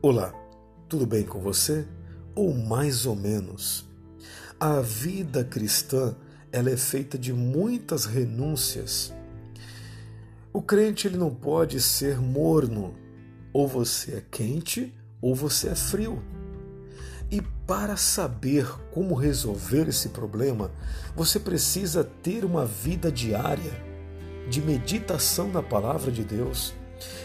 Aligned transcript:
Olá, 0.00 0.32
tudo 0.88 1.04
bem 1.04 1.24
com 1.24 1.40
você? 1.40 1.84
Ou 2.32 2.54
mais 2.54 3.04
ou 3.04 3.16
menos? 3.16 3.84
A 4.60 4.80
vida 4.80 5.42
cristã 5.42 6.14
ela 6.52 6.70
é 6.70 6.76
feita 6.76 7.18
de 7.18 7.32
muitas 7.32 8.04
renúncias. 8.04 9.12
O 10.52 10.62
crente 10.62 11.08
ele 11.08 11.16
não 11.16 11.34
pode 11.34 11.80
ser 11.80 12.20
morno, 12.20 12.94
ou 13.52 13.66
você 13.66 14.18
é 14.18 14.24
quente 14.30 14.94
ou 15.20 15.34
você 15.34 15.70
é 15.70 15.74
frio. 15.74 16.22
E 17.28 17.42
para 17.66 17.96
saber 17.96 18.70
como 18.92 19.16
resolver 19.16 19.88
esse 19.88 20.10
problema, 20.10 20.70
você 21.16 21.40
precisa 21.40 22.04
ter 22.04 22.44
uma 22.44 22.64
vida 22.64 23.10
diária 23.10 23.72
de 24.48 24.62
meditação 24.62 25.48
na 25.48 25.60
palavra 25.60 26.12
de 26.12 26.22
Deus. 26.22 26.72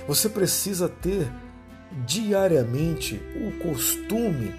Você 0.08 0.28
precisa 0.28 0.90
ter 0.90 1.32
diariamente 2.06 3.22
o 3.36 3.52
costume, 3.64 4.54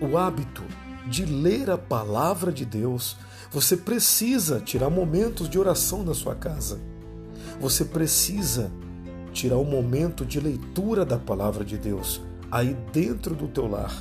o 0.00 0.16
hábito 0.16 0.62
de 1.06 1.24
ler 1.24 1.70
a 1.70 1.78
palavra 1.78 2.52
de 2.52 2.64
Deus. 2.64 3.16
Você 3.50 3.76
precisa 3.76 4.60
tirar 4.60 4.90
momentos 4.90 5.48
de 5.48 5.58
oração 5.58 6.02
na 6.02 6.14
sua 6.14 6.34
casa. 6.34 6.80
Você 7.60 7.84
precisa 7.84 8.70
tirar 9.32 9.58
um 9.58 9.64
momento 9.64 10.24
de 10.24 10.40
leitura 10.40 11.04
da 11.04 11.18
palavra 11.18 11.64
de 11.64 11.78
Deus 11.78 12.20
aí 12.50 12.76
dentro 12.92 13.34
do 13.34 13.48
teu 13.48 13.66
lar. 13.66 13.92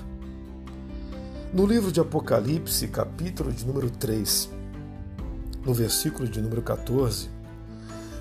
No 1.54 1.66
livro 1.66 1.92
de 1.92 2.00
Apocalipse, 2.00 2.88
capítulo 2.88 3.52
de 3.52 3.66
número 3.66 3.90
3, 3.90 4.50
no 5.66 5.74
versículo 5.74 6.28
de 6.28 6.42
número 6.42 6.62
14, 6.62 7.30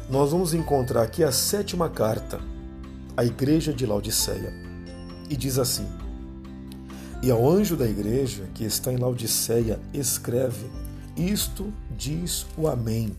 nós 0.09 0.31
vamos 0.31 0.55
encontrar 0.55 1.03
aqui 1.03 1.25
a 1.25 1.33
sétima 1.33 1.89
carta 1.89 2.41
à 3.17 3.25
igreja 3.25 3.73
de 3.73 3.87
Laodiceia. 3.87 4.53
E 5.29 5.37
diz 5.37 5.59
assim: 5.59 5.87
E 7.23 7.31
ao 7.31 7.49
anjo 7.49 7.77
da 7.77 7.87
igreja 7.87 8.49
que 8.55 8.65
está 8.65 8.93
em 8.93 8.97
Laodiceia, 8.97 9.81
escreve: 9.93 10.67
Isto 11.17 11.73
diz 11.97 12.47
o 12.57 12.69
Amém, 12.69 13.17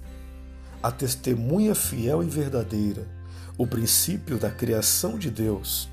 a 0.81 0.91
testemunha 0.91 1.73
fiel 1.73 2.23
e 2.23 2.27
verdadeira, 2.27 3.07
o 3.57 3.65
princípio 3.65 4.37
da 4.37 4.51
criação 4.51 5.17
de 5.17 5.31
Deus. 5.31 5.89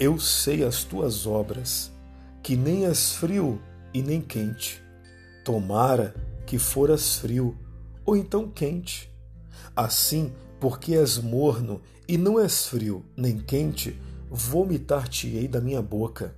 Eu 0.00 0.18
sei 0.18 0.64
as 0.64 0.82
tuas 0.82 1.24
obras, 1.24 1.92
que 2.42 2.56
nem 2.56 2.86
és 2.86 3.12
frio 3.12 3.60
e 3.92 4.02
nem 4.02 4.20
quente. 4.20 4.82
Tomara 5.44 6.14
que 6.46 6.58
foras 6.58 7.16
frio 7.16 7.56
ou 8.04 8.16
então 8.16 8.50
quente. 8.50 9.10
Assim, 9.76 10.32
porque 10.64 10.94
és 10.94 11.18
morno 11.18 11.82
e 12.08 12.16
não 12.16 12.40
és 12.40 12.66
frio 12.66 13.04
nem 13.14 13.36
quente, 13.36 14.00
vomitar-te-ei 14.30 15.46
da 15.46 15.60
minha 15.60 15.82
boca. 15.82 16.34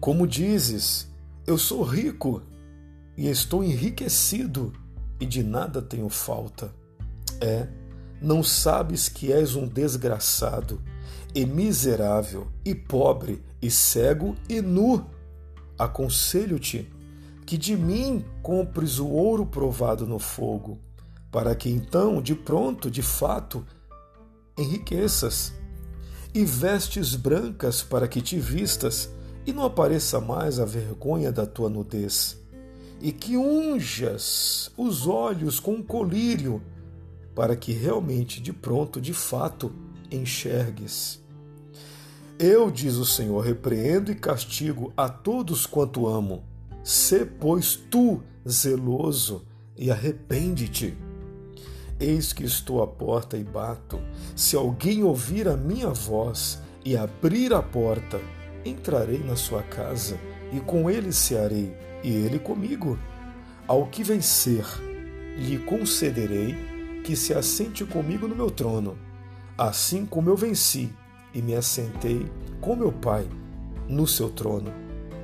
Como 0.00 0.26
dizes, 0.26 1.10
eu 1.46 1.58
sou 1.58 1.82
rico 1.82 2.40
e 3.14 3.28
estou 3.28 3.62
enriquecido 3.62 4.72
e 5.20 5.26
de 5.26 5.42
nada 5.42 5.82
tenho 5.82 6.08
falta. 6.08 6.72
É, 7.38 7.68
não 8.18 8.42
sabes 8.42 9.10
que 9.10 9.30
és 9.30 9.54
um 9.54 9.68
desgraçado, 9.68 10.80
e 11.34 11.44
miserável, 11.44 12.48
e 12.64 12.74
pobre, 12.74 13.42
e 13.60 13.70
cego, 13.70 14.34
e 14.48 14.62
nu. 14.62 15.04
Aconselho-te 15.78 16.90
que 17.44 17.58
de 17.58 17.76
mim 17.76 18.24
compres 18.42 18.98
o 18.98 19.06
ouro 19.06 19.44
provado 19.44 20.06
no 20.06 20.18
fogo, 20.18 20.78
para 21.34 21.52
que 21.56 21.68
então, 21.68 22.22
de 22.22 22.32
pronto, 22.32 22.88
de 22.88 23.02
fato, 23.02 23.66
enriqueças, 24.56 25.52
e 26.32 26.44
vestes 26.44 27.16
brancas 27.16 27.82
para 27.82 28.06
que 28.06 28.22
te 28.22 28.38
vistas 28.38 29.10
e 29.44 29.52
não 29.52 29.64
apareça 29.64 30.20
mais 30.20 30.60
a 30.60 30.64
vergonha 30.64 31.32
da 31.32 31.44
tua 31.44 31.68
nudez, 31.68 32.40
e 33.00 33.10
que 33.10 33.36
unjas 33.36 34.70
os 34.76 35.08
olhos 35.08 35.58
com 35.58 35.82
colírio, 35.82 36.62
para 37.34 37.56
que 37.56 37.72
realmente, 37.72 38.40
de 38.40 38.52
pronto, 38.52 39.00
de 39.00 39.12
fato, 39.12 39.72
enxergues. 40.12 41.20
Eu, 42.38 42.70
diz 42.70 42.94
o 42.94 43.04
Senhor, 43.04 43.40
repreendo 43.40 44.12
e 44.12 44.14
castigo 44.14 44.92
a 44.96 45.08
todos 45.08 45.66
quanto 45.66 46.06
amo. 46.06 46.44
Sê, 46.84 47.26
pois, 47.26 47.74
tu 47.74 48.22
zeloso 48.48 49.44
e 49.76 49.90
arrepende-te. 49.90 50.96
Eis 52.00 52.32
que 52.32 52.44
estou 52.44 52.82
à 52.82 52.86
porta 52.86 53.36
e 53.36 53.44
bato. 53.44 54.00
Se 54.34 54.56
alguém 54.56 55.02
ouvir 55.02 55.48
a 55.48 55.56
minha 55.56 55.90
voz 55.90 56.60
e 56.84 56.96
abrir 56.96 57.52
a 57.52 57.62
porta, 57.62 58.20
entrarei 58.64 59.18
na 59.18 59.36
sua 59.36 59.62
casa 59.62 60.18
e 60.52 60.60
com 60.60 60.90
ele 60.90 61.12
cearei, 61.12 61.74
e 62.02 62.08
ele 62.08 62.38
comigo. 62.38 62.98
Ao 63.66 63.86
que 63.86 64.02
vencer, 64.02 64.64
lhe 65.36 65.58
concederei 65.58 66.54
que 67.04 67.16
se 67.16 67.32
assente 67.32 67.84
comigo 67.84 68.28
no 68.28 68.36
meu 68.36 68.50
trono, 68.50 68.96
assim 69.56 70.04
como 70.04 70.30
eu 70.30 70.36
venci 70.36 70.92
e 71.32 71.42
me 71.42 71.54
assentei 71.54 72.26
com 72.60 72.76
meu 72.76 72.92
Pai 72.92 73.26
no 73.88 74.06
seu 74.06 74.30
trono. 74.30 74.72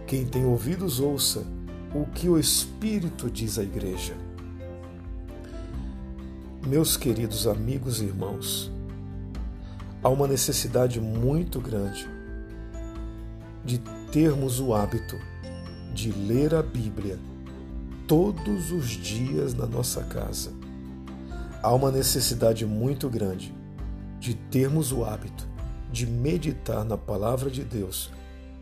Quem 0.06 0.26
tem 0.26 0.44
ouvidos, 0.44 1.00
ouça 1.00 1.47
o 1.94 2.06
que 2.06 2.28
o 2.28 2.38
Espírito 2.38 3.30
diz 3.30 3.59
à 3.59 3.62
igreja. 3.62 4.14
Meus 6.66 6.94
queridos 6.94 7.47
amigos 7.47 8.03
e 8.03 8.04
irmãos, 8.04 8.71
há 10.03 10.10
uma 10.10 10.28
necessidade 10.28 11.00
muito 11.00 11.59
grande 11.59 12.06
de 13.65 13.78
termos 14.12 14.60
o 14.60 14.75
hábito 14.75 15.16
de 15.94 16.12
ler 16.12 16.54
a 16.54 16.62
Bíblia 16.62 17.19
todos 18.06 18.72
os 18.72 18.88
dias 18.91 19.54
na 19.54 19.65
nossa 19.65 20.03
casa. 20.04 20.53
Há 21.62 21.72
uma 21.72 21.91
necessidade 21.91 22.66
muito 22.66 23.09
grande 23.09 23.54
de 24.19 24.34
termos 24.34 24.92
o 24.92 25.03
hábito 25.03 25.48
de 25.91 26.06
meditar 26.06 26.84
na 26.84 26.98
palavra 26.98 27.50
de 27.50 27.65
Deus 27.65 28.10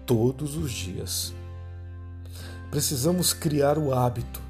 todos 0.07 0.57
os 0.57 0.71
dias. 0.71 1.35
Precisamos 2.71 3.33
criar 3.33 3.77
o 3.77 3.93
hábito 3.93 4.41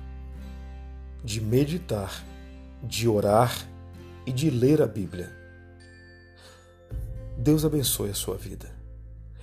de 1.25 1.41
meditar 1.41 2.28
de 2.83 3.09
orar 3.09 3.69
e 4.27 4.33
de 4.33 4.51
ler 4.51 4.83
a 4.83 4.87
Bíblia. 4.87 5.31
Deus 7.37 7.65
abençoe 7.65 8.11
a 8.11 8.15
sua 8.15 8.37
vida. 8.37 8.71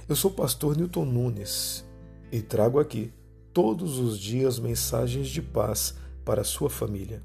Eu 0.07 0.15
sou 0.15 0.31
o 0.31 0.33
pastor 0.33 0.77
Newton 0.77 1.05
Nunes 1.05 1.85
e 2.31 2.41
trago 2.41 2.79
aqui 2.79 3.11
todos 3.53 3.97
os 3.97 4.19
dias 4.19 4.59
mensagens 4.59 5.27
de 5.29 5.41
paz 5.41 5.95
para 6.23 6.41
a 6.41 6.45
sua 6.45 6.69
família. 6.69 7.23